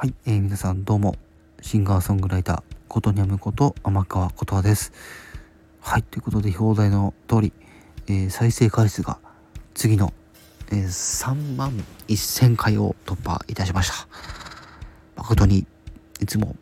[0.00, 1.14] はい、えー、皆さんどうも、
[1.60, 4.94] シンガーソングライター、ことにゃむこと天川ことわです。
[5.78, 7.52] はい、ということで、表題の通り、
[8.06, 9.18] えー、再生回数が
[9.74, 10.14] 次の、
[10.72, 14.08] えー、3万1000回を突破いたしました。
[15.16, 15.66] 誠に
[16.18, 16.56] いつも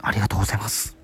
[0.00, 0.96] ありがとうございます。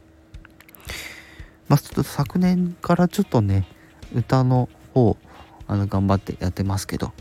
[1.68, 3.68] まあ、ちょっと昨年からちょっとね、
[4.14, 5.18] 歌の方、
[5.66, 7.12] あの、頑張ってやってますけど、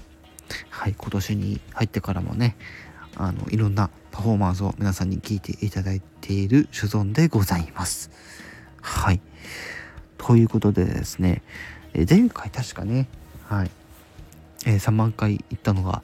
[0.70, 2.56] はい、今年に入ってからもね、
[3.18, 8.12] あの、いろんなパフォーマンスを皆さんに聞いていただいている所存でございます。
[8.80, 9.20] はい。
[10.20, 11.42] ということでですね、
[11.96, 13.10] え前回確かね、
[13.50, 13.72] はい、
[14.68, 16.04] えー、3万回行ったのが、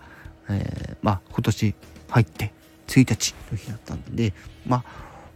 [0.49, 1.75] えー、まあ、今年
[2.09, 2.51] 入って
[2.87, 4.33] 1日の日だったんで、
[4.65, 4.83] まあ、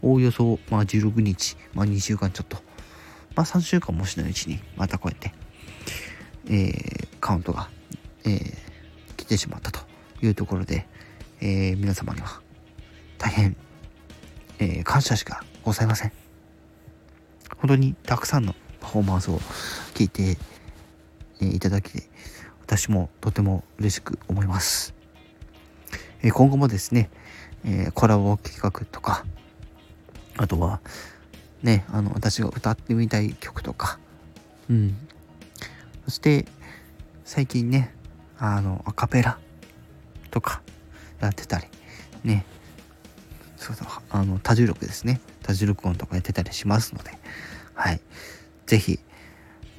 [0.01, 2.57] おおよそ、まあ、16日、まあ、2週間ちょっと、
[3.35, 5.31] まあ、3週間もしないうちに、またこうやって、
[6.47, 7.69] えー、カウントが、
[8.25, 8.55] えー、
[9.15, 9.79] 来てしまったと
[10.23, 10.87] いうところで、
[11.39, 12.41] えー、皆様には
[13.23, 13.55] 大変、
[14.59, 16.11] えー、感謝しかございません。
[17.55, 19.39] 本当にたくさんのパフォーマンスを
[19.93, 20.37] 聞いて、
[21.39, 21.91] えー、いただき、
[22.63, 24.93] 私もとても嬉しく思います。
[26.21, 27.09] え今後もですね、
[27.63, 29.25] えコラボ企画とか、
[30.35, 30.81] あとは、
[31.61, 33.99] ね、あの、私が歌ってみたい曲とか、
[34.69, 34.97] うん。
[36.03, 36.45] そして、
[37.23, 37.95] 最近ね、
[38.37, 39.39] あの、アカペラ
[40.29, 40.61] とか
[41.21, 41.67] やってたり、
[42.25, 42.45] ね、
[43.63, 45.21] そうそう、あの、多重録ですね。
[45.41, 47.11] 多重録音とかやってたりしますので、
[47.73, 48.01] はい。
[48.65, 48.99] ぜひ、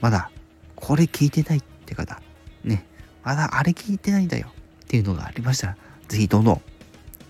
[0.00, 0.30] まだ、
[0.74, 2.22] これ聞いてないって方、
[2.64, 2.86] ね、
[3.22, 4.48] まだあれ聞いてないんだよ
[4.84, 5.76] っていうのがありましたら、
[6.08, 6.62] ぜひどんどん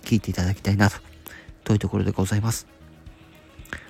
[0.05, 0.99] 聞いていただきたいなと、
[1.65, 2.69] というところでございます。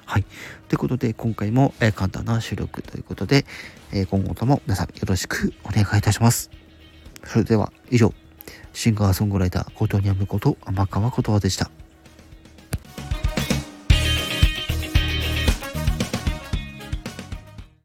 [0.06, 0.24] はい。
[0.68, 3.44] ということで、今回も、えー、簡単な収録ということで、
[3.92, 6.50] えー、今後とも皆さんよろしくお願いいたします。
[7.24, 8.14] それでは、以上、
[8.72, 11.70] シンガーソングライター、ことにゃむこと、天川ことわでした。